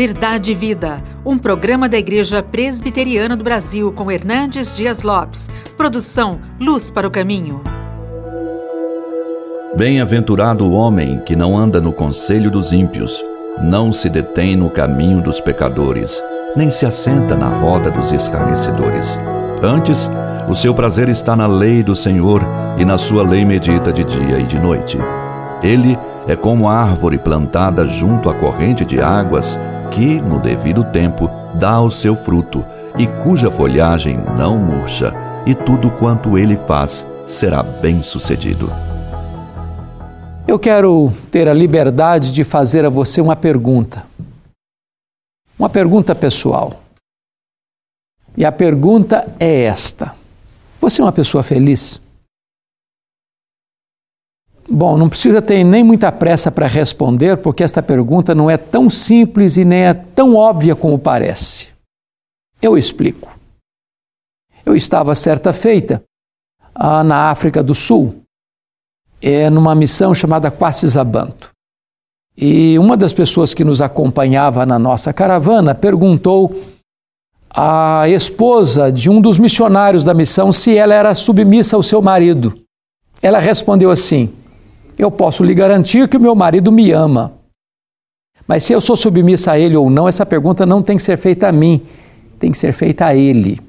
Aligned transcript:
Verdade 0.00 0.52
e 0.52 0.54
Vida, 0.54 0.96
um 1.26 1.36
programa 1.36 1.86
da 1.86 1.98
Igreja 1.98 2.42
Presbiteriana 2.42 3.36
do 3.36 3.44
Brasil 3.44 3.92
com 3.92 4.10
Hernandes 4.10 4.74
Dias 4.74 5.02
Lopes. 5.02 5.50
Produção 5.76 6.40
Luz 6.58 6.90
para 6.90 7.06
o 7.06 7.10
Caminho. 7.10 7.60
Bem-aventurado 9.76 10.64
o 10.64 10.72
homem 10.72 11.20
que 11.26 11.36
não 11.36 11.54
anda 11.54 11.82
no 11.82 11.92
conselho 11.92 12.50
dos 12.50 12.72
ímpios, 12.72 13.22
não 13.62 13.92
se 13.92 14.08
detém 14.08 14.56
no 14.56 14.70
caminho 14.70 15.20
dos 15.20 15.38
pecadores, 15.38 16.24
nem 16.56 16.70
se 16.70 16.86
assenta 16.86 17.36
na 17.36 17.48
roda 17.48 17.90
dos 17.90 18.10
escarnecedores. 18.10 19.18
Antes, 19.62 20.10
o 20.48 20.54
seu 20.54 20.72
prazer 20.72 21.10
está 21.10 21.36
na 21.36 21.46
lei 21.46 21.82
do 21.82 21.94
Senhor 21.94 22.40
e 22.78 22.86
na 22.86 22.96
sua 22.96 23.22
lei 23.22 23.44
medita 23.44 23.92
de 23.92 24.02
dia 24.04 24.38
e 24.38 24.44
de 24.44 24.58
noite. 24.58 24.96
Ele 25.62 25.98
é 26.26 26.34
como 26.34 26.66
a 26.70 26.74
árvore 26.74 27.18
plantada 27.18 27.86
junto 27.86 28.30
à 28.30 28.34
corrente 28.34 28.82
de 28.82 28.98
águas 28.98 29.58
que, 29.90 30.20
no 30.20 30.38
devido 30.40 30.84
tempo, 30.84 31.28
dá 31.54 31.80
o 31.80 31.90
seu 31.90 32.14
fruto 32.14 32.64
e 32.98 33.06
cuja 33.22 33.50
folhagem 33.50 34.18
não 34.36 34.58
murcha, 34.58 35.12
e 35.46 35.54
tudo 35.54 35.90
quanto 35.90 36.36
ele 36.36 36.56
faz 36.56 37.06
será 37.26 37.62
bem-sucedido. 37.62 38.70
Eu 40.46 40.58
quero 40.58 41.12
ter 41.30 41.48
a 41.48 41.54
liberdade 41.54 42.32
de 42.32 42.42
fazer 42.42 42.84
a 42.84 42.88
você 42.88 43.20
uma 43.20 43.36
pergunta. 43.36 44.04
Uma 45.58 45.68
pergunta 45.68 46.14
pessoal. 46.14 46.80
E 48.36 48.44
a 48.44 48.50
pergunta 48.50 49.32
é 49.38 49.62
esta: 49.62 50.14
Você 50.80 51.00
é 51.00 51.04
uma 51.04 51.12
pessoa 51.12 51.42
feliz? 51.42 52.00
Bom, 54.72 54.96
não 54.96 55.08
precisa 55.08 55.42
ter 55.42 55.64
nem 55.64 55.82
muita 55.82 56.12
pressa 56.12 56.48
para 56.48 56.68
responder, 56.68 57.38
porque 57.38 57.64
esta 57.64 57.82
pergunta 57.82 58.36
não 58.36 58.48
é 58.48 58.56
tão 58.56 58.88
simples 58.88 59.56
e 59.56 59.64
nem 59.64 59.86
é 59.86 59.94
tão 59.94 60.36
óbvia 60.36 60.76
como 60.76 60.96
parece. 60.96 61.70
Eu 62.62 62.78
explico. 62.78 63.36
Eu 64.64 64.76
estava 64.76 65.12
certa 65.16 65.52
feita 65.52 66.00
ah, 66.72 67.02
na 67.02 67.30
África 67.30 67.64
do 67.64 67.74
Sul, 67.74 68.22
é, 69.20 69.50
numa 69.50 69.74
missão 69.74 70.14
chamada 70.14 70.52
Quacisabanto. 70.52 71.50
E 72.36 72.78
uma 72.78 72.96
das 72.96 73.12
pessoas 73.12 73.52
que 73.52 73.64
nos 73.64 73.80
acompanhava 73.82 74.64
na 74.64 74.78
nossa 74.78 75.12
caravana 75.12 75.74
perguntou 75.74 76.62
à 77.50 78.08
esposa 78.08 78.92
de 78.92 79.10
um 79.10 79.20
dos 79.20 79.36
missionários 79.36 80.04
da 80.04 80.14
missão 80.14 80.52
se 80.52 80.76
ela 80.76 80.94
era 80.94 81.12
submissa 81.12 81.74
ao 81.74 81.82
seu 81.82 82.00
marido. 82.00 82.62
Ela 83.20 83.40
respondeu 83.40 83.90
assim: 83.90 84.32
eu 84.98 85.10
posso 85.10 85.44
lhe 85.44 85.54
garantir 85.54 86.08
que 86.08 86.16
o 86.16 86.20
meu 86.20 86.34
marido 86.34 86.70
me 86.70 86.90
ama. 86.92 87.32
Mas 88.46 88.64
se 88.64 88.72
eu 88.72 88.80
sou 88.80 88.96
submissa 88.96 89.52
a 89.52 89.58
ele 89.58 89.76
ou 89.76 89.88
não, 89.88 90.08
essa 90.08 90.26
pergunta 90.26 90.66
não 90.66 90.82
tem 90.82 90.96
que 90.96 91.02
ser 91.02 91.16
feita 91.16 91.48
a 91.48 91.52
mim, 91.52 91.86
tem 92.38 92.50
que 92.50 92.58
ser 92.58 92.72
feita 92.72 93.06
a 93.06 93.14
ele. 93.14 93.60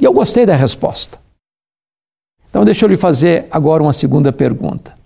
E 0.00 0.04
eu 0.04 0.12
gostei 0.12 0.44
da 0.44 0.56
resposta. 0.56 1.18
Então, 2.50 2.64
deixa 2.64 2.84
eu 2.84 2.88
lhe 2.88 2.96
fazer 2.96 3.46
agora 3.50 3.82
uma 3.82 3.92
segunda 3.92 4.32
pergunta. 4.32 4.96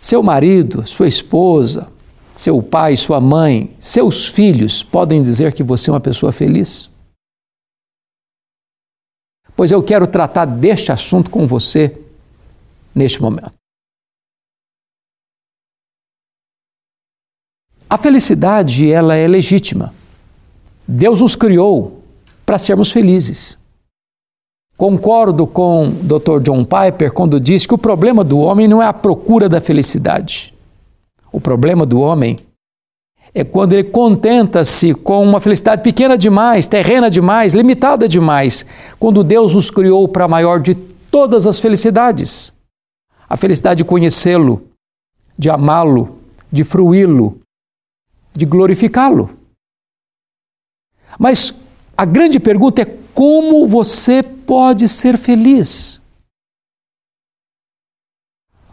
Seu 0.00 0.22
marido, 0.22 0.86
sua 0.86 1.08
esposa, 1.08 1.88
seu 2.34 2.62
pai, 2.62 2.96
sua 2.96 3.20
mãe, 3.20 3.74
seus 3.78 4.26
filhos 4.26 4.82
podem 4.82 5.22
dizer 5.22 5.52
que 5.52 5.62
você 5.62 5.88
é 5.88 5.92
uma 5.92 6.00
pessoa 6.00 6.30
feliz? 6.30 6.90
Pois 9.56 9.70
eu 9.70 9.82
quero 9.82 10.06
tratar 10.06 10.44
deste 10.44 10.92
assunto 10.92 11.30
com 11.30 11.46
você 11.46 11.96
neste 12.94 13.22
momento. 13.22 13.63
A 17.88 17.98
felicidade, 17.98 18.90
ela 18.90 19.14
é 19.14 19.26
legítima. 19.26 19.92
Deus 20.86 21.20
nos 21.20 21.36
criou 21.36 22.00
para 22.44 22.58
sermos 22.58 22.90
felizes. 22.90 23.58
Concordo 24.76 25.46
com 25.46 25.88
o 25.88 25.90
Dr. 25.90 26.40
John 26.42 26.64
Piper 26.64 27.12
quando 27.12 27.38
diz 27.38 27.64
que 27.64 27.74
o 27.74 27.78
problema 27.78 28.24
do 28.24 28.38
homem 28.38 28.66
não 28.66 28.82
é 28.82 28.86
a 28.86 28.92
procura 28.92 29.48
da 29.48 29.60
felicidade. 29.60 30.52
O 31.30 31.40
problema 31.40 31.86
do 31.86 32.00
homem 32.00 32.36
é 33.32 33.44
quando 33.44 33.72
ele 33.72 33.84
contenta-se 33.84 34.94
com 34.94 35.22
uma 35.22 35.40
felicidade 35.40 35.82
pequena 35.82 36.18
demais, 36.18 36.66
terrena 36.66 37.08
demais, 37.10 37.54
limitada 37.54 38.06
demais, 38.08 38.64
quando 38.98 39.24
Deus 39.24 39.54
nos 39.54 39.70
criou 39.70 40.06
para 40.08 40.24
a 40.24 40.28
maior 40.28 40.60
de 40.60 40.74
todas 40.74 41.46
as 41.46 41.58
felicidades. 41.58 42.52
A 43.28 43.36
felicidade 43.36 43.78
de 43.78 43.84
conhecê-lo, 43.84 44.62
de 45.36 45.50
amá-lo, 45.50 46.18
de 46.50 46.62
fruí-lo, 46.62 47.40
de 48.34 48.44
glorificá-lo. 48.44 49.38
Mas 51.18 51.54
a 51.96 52.04
grande 52.04 52.40
pergunta 52.40 52.82
é 52.82 52.98
como 53.14 53.66
você 53.66 54.22
pode 54.22 54.88
ser 54.88 55.16
feliz? 55.16 56.00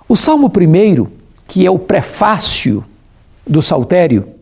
O 0.10 0.16
Salmo 0.16 0.48
1, 0.48 1.06
que 1.48 1.66
é 1.66 1.72
o 1.72 1.80
prefácio 1.80 2.84
do 3.48 3.62
Saltério, 3.62 4.36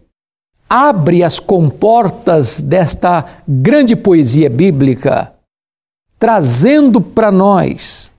abre 0.70 1.24
as 1.24 1.40
comportas 1.40 2.62
desta 2.62 3.42
grande 3.48 3.96
poesia 3.96 4.50
bíblica, 4.50 5.34
trazendo 6.18 7.02
para 7.02 7.32
nós 7.32 8.12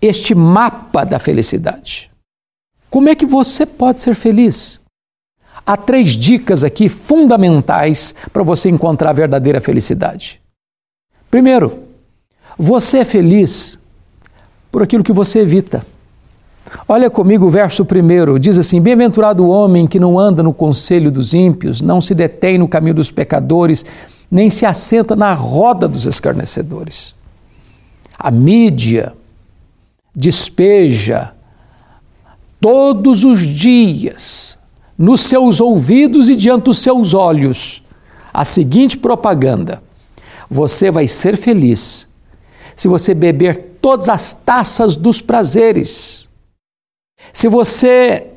este 0.00 0.34
mapa 0.34 1.04
da 1.04 1.18
felicidade. 1.18 2.10
Como 2.90 3.08
é 3.08 3.14
que 3.14 3.26
você 3.26 3.64
pode 3.64 4.02
ser 4.02 4.14
feliz? 4.14 4.81
Há 5.64 5.76
três 5.76 6.10
dicas 6.12 6.64
aqui 6.64 6.88
fundamentais 6.88 8.14
para 8.32 8.42
você 8.42 8.68
encontrar 8.68 9.10
a 9.10 9.14
verdadeira 9.14 9.60
felicidade. 9.60 10.40
Primeiro, 11.30 11.78
você 12.58 12.98
é 12.98 13.04
feliz 13.04 13.78
por 14.70 14.82
aquilo 14.82 15.04
que 15.04 15.12
você 15.12 15.40
evita. 15.40 15.86
Olha 16.88 17.10
comigo 17.10 17.46
o 17.46 17.50
verso 17.50 17.84
primeiro, 17.84 18.38
diz 18.38 18.58
assim: 18.58 18.80
Bem-aventurado 18.80 19.44
o 19.44 19.48
homem 19.48 19.86
que 19.86 20.00
não 20.00 20.18
anda 20.18 20.42
no 20.42 20.52
conselho 20.52 21.10
dos 21.10 21.34
ímpios, 21.34 21.80
não 21.80 22.00
se 22.00 22.14
detém 22.14 22.58
no 22.58 22.68
caminho 22.68 22.94
dos 22.94 23.10
pecadores, 23.10 23.84
nem 24.30 24.48
se 24.50 24.64
assenta 24.64 25.14
na 25.14 25.32
roda 25.34 25.86
dos 25.86 26.06
escarnecedores. 26.06 27.14
A 28.18 28.30
mídia 28.30 29.12
despeja 30.14 31.32
todos 32.60 33.24
os 33.24 33.40
dias 33.40 34.58
nos 35.02 35.22
seus 35.22 35.60
ouvidos 35.60 36.30
e 36.30 36.36
diante 36.36 36.66
dos 36.66 36.78
seus 36.78 37.12
olhos 37.12 37.82
a 38.32 38.44
seguinte 38.44 38.96
propaganda: 38.96 39.82
Você 40.48 40.92
vai 40.92 41.08
ser 41.08 41.36
feliz 41.36 42.06
se 42.76 42.86
você 42.86 43.12
beber 43.12 43.78
todas 43.82 44.08
as 44.08 44.32
taças 44.32 44.94
dos 44.94 45.20
prazeres, 45.20 46.28
se 47.32 47.48
você 47.48 48.28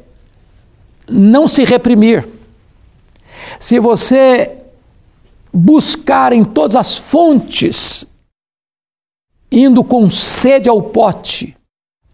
não 1.07 1.47
se 1.47 1.63
reprimir, 1.63 2.27
se 3.59 3.77
você 3.77 4.57
buscar 5.53 6.33
em 6.33 6.43
todas 6.43 6.75
as 6.75 6.97
fontes, 6.97 8.07
indo 9.51 9.83
com 9.83 10.09
sede 10.09 10.67
ao 10.67 10.81
pote, 10.81 11.55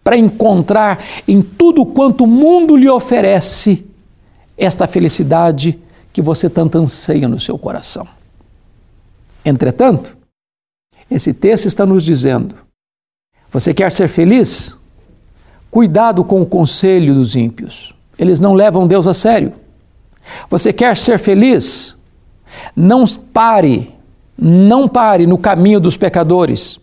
para 0.04 0.18
encontrar 0.18 1.02
em 1.26 1.40
tudo 1.40 1.86
quanto 1.86 2.24
o 2.24 2.26
mundo 2.26 2.76
lhe 2.76 2.90
oferece 2.90 3.86
esta 4.56 4.86
felicidade 4.86 5.78
que 6.12 6.20
você 6.20 6.48
tanto 6.48 6.78
anseia 6.78 7.26
no 7.26 7.40
seu 7.40 7.58
coração. 7.58 8.06
Entretanto, 9.44 10.16
esse 11.10 11.32
texto 11.32 11.66
está 11.66 11.84
nos 11.84 12.04
dizendo: 12.04 12.54
você 13.50 13.74
quer 13.74 13.92
ser 13.92 14.08
feliz? 14.08 14.78
Cuidado 15.70 16.24
com 16.24 16.42
o 16.42 16.46
conselho 16.46 17.14
dos 17.14 17.34
ímpios. 17.34 17.94
Eles 18.18 18.38
não 18.40 18.54
levam 18.54 18.86
Deus 18.86 19.06
a 19.06 19.14
sério. 19.14 19.54
Você 20.48 20.72
quer 20.72 20.96
ser 20.96 21.18
feliz? 21.18 21.96
Não 22.76 23.06
pare, 23.06 23.92
não 24.36 24.88
pare 24.88 25.26
no 25.26 25.38
caminho 25.38 25.80
dos 25.80 25.96
pecadores. 25.96 26.78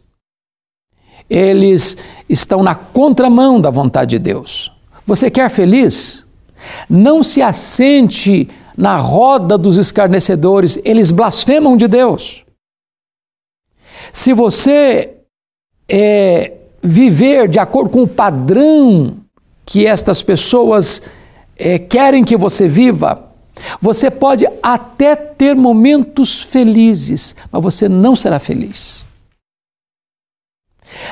Eles 1.30 1.98
estão 2.28 2.64
na 2.64 2.74
contramão 2.74 3.62
da 3.62 3.70
vontade 3.70 4.12
de 4.12 4.20
Deus. 4.20 4.72
Você 5.06 5.30
quer 5.30 5.50
feliz? 5.50 6.26
Não 6.90 7.24
se 7.24 7.42
assente 7.42 8.50
na 8.78 8.98
roda 8.98 9.58
dos 9.58 9.78
escarnecedores, 9.78 10.80
eles 10.86 11.12
blasfemam 11.12 11.76
de 11.76 11.88
Deus. 11.88 12.44
Se 14.14 14.34
você 14.34 15.18
é, 15.88 16.54
viver 16.82 17.48
de 17.48 17.60
acordo 17.60 17.90
com 17.90 18.04
o 18.04 18.08
padrão 18.08 19.18
que 19.66 19.86
estas 19.86 20.24
pessoas 20.24 21.02
é, 21.58 21.78
querem 21.78 22.24
que 22.24 22.38
você 22.38 22.68
viva, 22.68 23.30
você 23.82 24.10
pode 24.10 24.48
até 24.64 25.16
ter 25.16 25.56
momentos 25.56 26.42
felizes, 26.42 27.36
mas 27.52 27.62
você 27.62 27.90
não 27.90 28.16
será 28.16 28.40
feliz. 28.40 29.04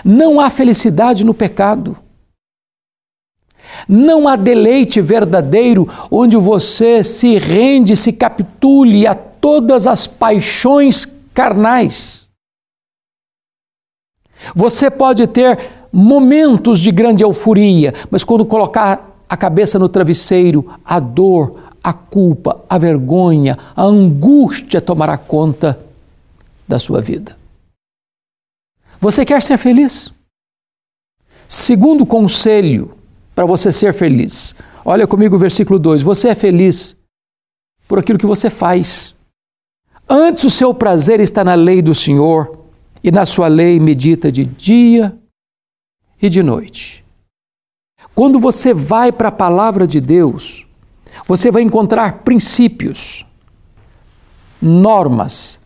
Não 0.04 0.40
há 0.40 0.50
felicidade 0.50 1.24
no 1.26 1.34
pecado. 1.34 1.98
Não 3.88 4.28
há 4.28 4.36
deleite 4.36 5.02
verdadeiro 5.02 5.88
onde 6.10 6.36
você 6.36 7.04
se 7.04 7.38
rende, 7.38 7.96
se 7.96 8.14
capitule 8.14 9.08
a 9.08 9.16
todas 9.16 9.88
as 9.88 10.08
paixões 10.08 11.06
carnais. 11.34 12.26
Você 14.56 14.90
pode 14.90 15.28
ter 15.28 15.60
momentos 15.92 16.80
de 16.80 16.92
grande 16.92 17.24
euforia, 17.24 17.94
mas 18.10 18.24
quando 18.24 18.46
colocar 18.46 19.18
a 19.30 19.36
cabeça 19.36 19.78
no 19.80 19.90
travesseiro, 19.90 20.70
a 20.84 21.00
dor, 21.00 21.60
a 21.84 21.94
culpa, 21.94 22.64
a 22.70 22.78
vergonha, 22.78 23.58
a 23.76 23.84
angústia 23.84 24.82
tomará 24.82 25.18
conta 25.18 25.80
da 26.68 26.80
sua 26.80 27.02
vida. 27.02 27.38
Você 29.00 29.24
quer 29.24 29.42
ser 29.42 29.58
feliz? 29.58 30.12
Segundo 31.48 32.06
conselho 32.06 32.97
para 33.38 33.46
você 33.46 33.72
ser 33.72 33.94
feliz. 33.94 34.56
Olha 34.84 35.06
comigo 35.06 35.36
o 35.36 35.40
versículo 35.40 35.78
2. 35.78 36.02
Você 36.02 36.30
é 36.30 36.34
feliz 36.34 36.98
por 37.88 38.00
aquilo 38.00 38.18
que 38.18 38.26
você 38.26 38.50
faz. 38.50 39.16
Antes 40.10 40.44
o 40.44 40.50
seu 40.50 40.74
prazer 40.74 41.20
está 41.20 41.44
na 41.44 41.54
lei 41.54 41.80
do 41.80 41.94
Senhor, 41.94 42.58
e 43.04 43.12
na 43.12 43.28
sua 43.28 43.48
lei 43.48 43.80
medita 43.80 44.32
de 44.32 44.44
dia 44.44 45.16
e 46.20 46.30
de 46.32 46.42
noite. 46.42 47.06
Quando 48.16 48.40
você 48.40 48.74
vai 48.74 49.12
para 49.12 49.28
a 49.28 49.32
palavra 49.32 49.86
de 49.86 50.02
Deus, 50.02 50.66
você 51.28 51.52
vai 51.52 51.62
encontrar 51.62 52.24
princípios, 52.24 53.24
normas, 54.60 55.60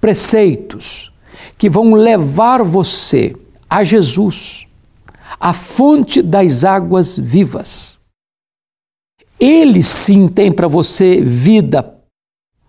preceitos 0.00 1.12
que 1.56 1.70
vão 1.70 1.94
levar 1.94 2.64
você 2.64 3.36
a 3.70 3.84
Jesus, 3.84 4.66
a 5.38 5.52
fonte 5.52 6.22
das 6.22 6.64
águas 6.64 7.18
vivas. 7.18 7.98
Ele 9.38 9.82
sim 9.82 10.28
tem 10.28 10.52
para 10.52 10.68
você 10.68 11.20
vida 11.20 11.94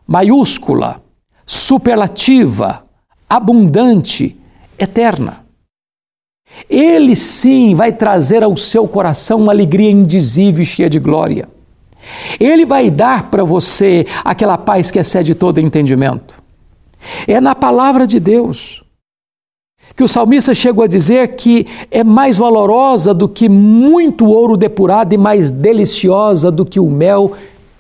maiúscula, 0.08 1.02
superlativa, 1.46 2.84
abundante, 3.30 4.38
eterna. 4.78 5.46
Ele 6.70 7.16
sim 7.16 7.74
vai 7.74 7.92
trazer 7.92 8.44
ao 8.44 8.56
seu 8.56 8.88
coração 8.88 9.42
uma 9.42 9.52
alegria 9.52 9.90
indizível 9.90 10.64
e 10.64 10.66
cheia 10.66 10.90
de 10.90 11.00
glória. 11.00 11.48
Ele 12.40 12.66
vai 12.66 12.92
dar 12.92 13.32
para 13.32 13.44
você 13.44 14.06
aquela 14.24 14.58
paz 14.58 14.92
que 14.92 15.00
excede 15.00 15.34
todo 15.34 15.60
entendimento. 15.60 16.42
É 17.28 17.42
na 17.42 17.56
palavra 17.56 18.06
de 18.06 18.20
Deus 18.20 18.85
que 19.96 20.04
o 20.04 20.08
salmista 20.08 20.54
chegou 20.54 20.84
a 20.84 20.88
dizer 20.88 21.36
que 21.36 21.66
é 21.90 22.04
mais 22.04 22.38
valorosa 22.38 23.14
do 23.14 23.30
que 23.30 23.48
muito 23.48 24.26
ouro 24.26 24.58
depurado 24.58 25.14
e 25.14 25.18
mais 25.18 25.50
deliciosa 25.50 26.52
do 26.52 26.66
que 26.66 26.80
o 26.80 26.90
mel 26.90 27.34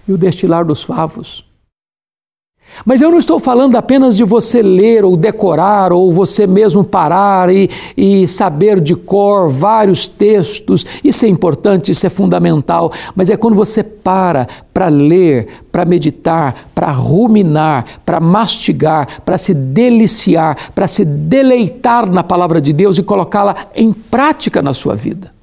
e 0.07 0.13
o 0.13 0.17
destilar 0.17 0.63
dos 0.63 0.81
favos. 0.81 1.43
Mas 2.83 3.01
eu 3.01 3.09
não 3.09 3.19
estou 3.19 3.39
falando 3.39 3.77
apenas 3.77 4.17
de 4.17 4.23
você 4.23 4.61
ler 4.61 5.05
ou 5.05 5.15
decorar, 5.15 5.93
ou 5.93 6.11
você 6.11 6.45
mesmo 6.45 6.83
parar 6.83 7.49
e, 7.49 7.69
e, 7.95 8.27
saber 8.27 8.81
de 8.81 8.95
cor 8.95 9.49
vários 9.49 10.07
textos. 10.07 10.85
Isso 11.03 11.25
é 11.25 11.29
importante, 11.29 11.91
isso 11.91 12.05
é 12.05 12.09
fundamental. 12.09 12.91
Mas 13.15 13.29
é 13.29 13.37
quando 13.37 13.55
você 13.55 13.83
para 13.83 14.47
para 14.73 14.89
ler, 14.89 15.47
para 15.71 15.85
meditar, 15.85 16.69
para 16.75 16.91
ruminar, 16.91 18.01
para 18.05 18.19
mastigar, 18.19 19.21
para 19.23 19.37
se 19.37 19.53
deliciar, 19.53 20.73
para 20.75 20.85
se 20.85 21.05
deleitar 21.05 22.11
na 22.11 22.23
palavra 22.23 22.59
de 22.59 22.73
Deus 22.73 22.97
e 22.97 23.03
colocá-la 23.03 23.55
em 23.73 23.93
prática 23.93 24.61
na 24.61 24.73
sua 24.73 24.95
vida. 24.95 25.33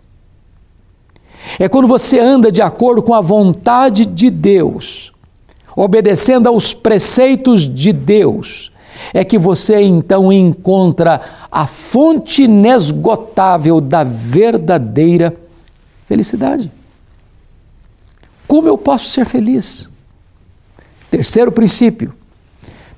É 1.58 1.66
quando 1.66 1.88
você 1.88 2.20
anda 2.20 2.52
de 2.52 2.60
acordo 2.60 3.02
com 3.02 3.14
a 3.14 3.22
vontade 3.22 4.04
de 4.04 4.28
Deus 4.28 5.11
obedecendo 5.76 6.48
aos 6.48 6.72
preceitos 6.72 7.68
de 7.68 7.92
Deus, 7.92 8.72
é 9.12 9.24
que 9.24 9.38
você 9.38 9.80
então 9.80 10.32
encontra 10.32 11.20
a 11.50 11.66
fonte 11.66 12.44
inesgotável 12.44 13.80
da 13.80 14.04
verdadeira 14.04 15.34
felicidade. 16.06 16.70
Como 18.46 18.68
eu 18.68 18.76
posso 18.76 19.08
ser 19.08 19.24
feliz? 19.24 19.88
Terceiro 21.10 21.50
princípio. 21.50 22.14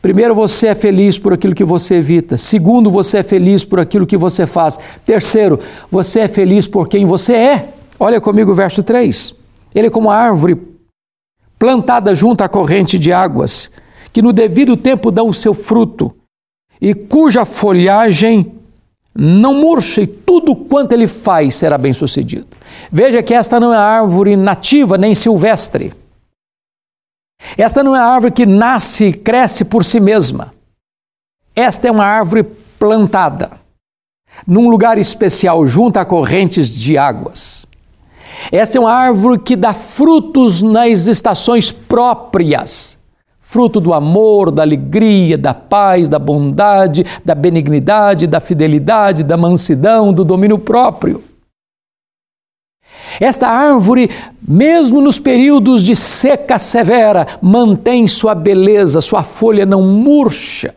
Primeiro, 0.02 0.34
você 0.34 0.66
é 0.66 0.74
feliz 0.74 1.18
por 1.18 1.32
aquilo 1.32 1.54
que 1.54 1.64
você 1.64 1.94
evita. 1.94 2.36
Segundo, 2.36 2.90
você 2.90 3.18
é 3.18 3.22
feliz 3.22 3.64
por 3.64 3.80
aquilo 3.80 4.06
que 4.06 4.16
você 4.16 4.46
faz. 4.46 4.78
Terceiro, 5.04 5.58
você 5.90 6.20
é 6.20 6.28
feliz 6.28 6.66
por 6.66 6.88
quem 6.88 7.06
você 7.06 7.32
é. 7.32 7.68
Olha 7.98 8.20
comigo 8.20 8.52
o 8.52 8.54
verso 8.54 8.82
3. 8.82 9.34
Ele 9.74 9.86
é 9.86 9.90
como 9.90 10.10
a 10.10 10.16
árvore 10.16 10.56
plantada 11.64 12.14
junto 12.14 12.42
à 12.42 12.48
corrente 12.48 12.98
de 12.98 13.10
águas, 13.10 13.70
que 14.12 14.20
no 14.20 14.34
devido 14.34 14.76
tempo 14.76 15.10
dá 15.10 15.22
o 15.22 15.32
seu 15.32 15.54
fruto, 15.54 16.14
e 16.78 16.94
cuja 16.94 17.46
folhagem 17.46 18.52
não 19.14 19.54
murcha, 19.54 20.02
e 20.02 20.06
tudo 20.06 20.54
quanto 20.54 20.92
ele 20.92 21.08
faz 21.08 21.54
será 21.54 21.78
bem 21.78 21.94
sucedido. 21.94 22.46
Veja 22.92 23.22
que 23.22 23.32
esta 23.32 23.58
não 23.58 23.72
é 23.72 23.78
árvore 23.78 24.36
nativa 24.36 24.98
nem 24.98 25.14
silvestre. 25.14 25.94
Esta 27.56 27.82
não 27.82 27.96
é 27.96 27.98
árvore 27.98 28.32
que 28.32 28.44
nasce 28.44 29.06
e 29.06 29.12
cresce 29.14 29.64
por 29.64 29.86
si 29.86 29.98
mesma. 30.00 30.52
Esta 31.56 31.88
é 31.88 31.90
uma 31.90 32.04
árvore 32.04 32.44
plantada 32.78 33.52
num 34.46 34.68
lugar 34.68 34.98
especial 34.98 35.66
junto 35.66 35.96
a 35.96 36.04
correntes 36.04 36.68
de 36.68 36.98
águas. 36.98 37.63
Esta 38.50 38.78
é 38.78 38.80
uma 38.80 38.92
árvore 38.92 39.38
que 39.38 39.56
dá 39.56 39.74
frutos 39.74 40.62
nas 40.62 41.06
estações 41.06 41.70
próprias 41.70 42.98
fruto 43.54 43.78
do 43.78 43.94
amor, 43.94 44.50
da 44.50 44.62
alegria, 44.62 45.38
da 45.38 45.54
paz, 45.54 46.08
da 46.08 46.18
bondade, 46.18 47.06
da 47.24 47.36
benignidade, 47.36 48.26
da 48.26 48.40
fidelidade, 48.40 49.22
da 49.22 49.36
mansidão, 49.36 50.12
do 50.12 50.24
domínio 50.24 50.58
próprio. 50.58 51.22
Esta 53.20 53.46
árvore, 53.46 54.10
mesmo 54.42 55.00
nos 55.00 55.20
períodos 55.20 55.84
de 55.84 55.94
seca 55.94 56.58
severa, 56.58 57.28
mantém 57.40 58.08
sua 58.08 58.34
beleza, 58.34 59.00
sua 59.00 59.22
folha 59.22 59.64
não 59.64 59.82
murcha, 59.82 60.74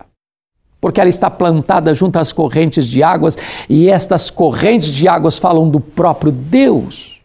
porque 0.79 1.01
ela 1.01 1.09
está 1.09 1.31
plantada 1.31 1.95
junto 1.95 2.19
às 2.19 2.31
correntes 2.31 2.85
de 2.85 3.01
águas 3.01 3.35
e 3.67 3.89
estas 3.89 4.29
correntes 4.29 4.89
de 4.89 5.07
águas 5.07 5.39
falam 5.39 5.67
do 5.67 5.79
próprio 5.79 6.31
Deus. 6.31 7.16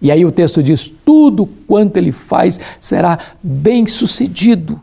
E 0.00 0.10
aí 0.10 0.24
o 0.24 0.32
texto 0.32 0.62
diz: 0.62 0.90
tudo 1.04 1.46
quanto 1.66 1.96
ele 1.96 2.12
faz 2.12 2.58
será 2.80 3.18
bem 3.42 3.86
sucedido, 3.86 4.80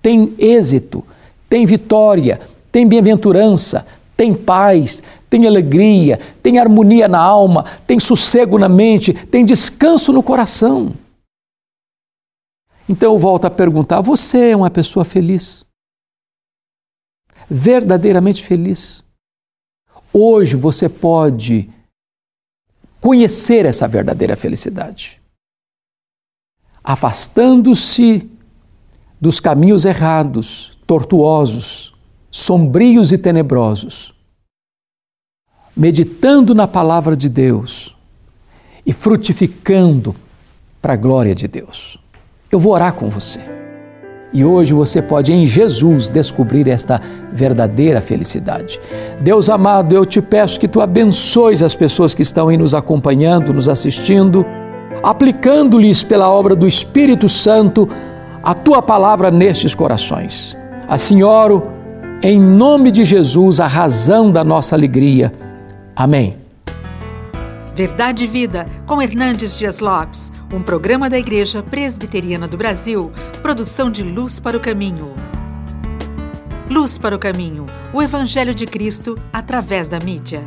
tem 0.00 0.34
êxito, 0.38 1.04
tem 1.48 1.66
vitória, 1.66 2.40
tem 2.72 2.86
bem-aventurança, 2.86 3.86
tem 4.16 4.34
paz, 4.34 5.02
tem 5.28 5.46
alegria, 5.46 6.18
tem 6.42 6.58
harmonia 6.58 7.06
na 7.06 7.18
alma, 7.18 7.64
tem 7.86 8.00
sossego 8.00 8.58
na 8.58 8.68
mente, 8.68 9.12
tem 9.12 9.44
descanso 9.44 10.12
no 10.12 10.22
coração. 10.22 10.94
Então 12.88 13.12
eu 13.12 13.18
volto 13.18 13.44
a 13.44 13.50
perguntar: 13.50 14.00
você 14.00 14.50
é 14.50 14.56
uma 14.56 14.70
pessoa 14.70 15.04
feliz? 15.04 15.64
Verdadeiramente 17.48 18.42
feliz? 18.42 19.04
Hoje 20.12 20.56
você 20.56 20.88
pode 20.88 21.70
conhecer 23.06 23.64
essa 23.64 23.86
verdadeira 23.86 24.36
felicidade. 24.36 25.22
Afastando-se 26.82 28.28
dos 29.20 29.38
caminhos 29.38 29.84
errados, 29.84 30.76
tortuosos, 30.88 31.94
sombrios 32.32 33.12
e 33.12 33.18
tenebrosos, 33.18 34.12
meditando 35.76 36.52
na 36.52 36.66
palavra 36.66 37.16
de 37.16 37.28
Deus 37.28 37.94
e 38.84 38.92
frutificando 38.92 40.12
para 40.82 40.94
a 40.94 40.96
glória 40.96 41.32
de 41.32 41.46
Deus. 41.46 42.00
Eu 42.50 42.58
vou 42.58 42.72
orar 42.72 42.92
com 42.92 43.08
você. 43.08 43.65
E 44.36 44.44
hoje 44.44 44.74
você 44.74 45.00
pode, 45.00 45.32
em 45.32 45.46
Jesus, 45.46 46.08
descobrir 46.08 46.68
esta 46.68 47.00
verdadeira 47.32 48.02
felicidade. 48.02 48.78
Deus 49.18 49.48
amado, 49.48 49.94
eu 49.94 50.04
te 50.04 50.20
peço 50.20 50.60
que 50.60 50.68
tu 50.68 50.82
abençoes 50.82 51.62
as 51.62 51.74
pessoas 51.74 52.12
que 52.12 52.20
estão 52.20 52.48
aí 52.48 52.56
nos 52.58 52.74
acompanhando, 52.74 53.50
nos 53.50 53.66
assistindo, 53.66 54.44
aplicando-lhes 55.02 56.02
pela 56.02 56.30
obra 56.30 56.54
do 56.54 56.68
Espírito 56.68 57.30
Santo 57.30 57.88
a 58.42 58.52
tua 58.52 58.82
palavra 58.82 59.30
nestes 59.30 59.74
corações. 59.74 60.54
Assim 60.86 61.22
oro, 61.22 61.68
em 62.22 62.38
nome 62.38 62.90
de 62.90 63.06
Jesus, 63.06 63.58
a 63.58 63.66
razão 63.66 64.30
da 64.30 64.44
nossa 64.44 64.76
alegria. 64.76 65.32
Amém. 65.96 66.45
Verdade 67.76 68.24
e 68.24 68.26
Vida, 68.26 68.64
com 68.86 69.02
Hernandes 69.02 69.58
Dias 69.58 69.80
Lopes, 69.80 70.32
um 70.50 70.62
programa 70.62 71.10
da 71.10 71.18
Igreja 71.18 71.62
Presbiteriana 71.62 72.48
do 72.48 72.56
Brasil, 72.56 73.12
produção 73.42 73.90
de 73.90 74.02
Luz 74.02 74.40
para 74.40 74.56
o 74.56 74.60
Caminho. 74.60 75.14
Luz 76.70 76.96
para 76.96 77.14
o 77.14 77.18
Caminho, 77.18 77.66
o 77.92 78.00
Evangelho 78.00 78.54
de 78.54 78.64
Cristo 78.64 79.18
através 79.30 79.88
da 79.88 80.00
mídia. 80.00 80.42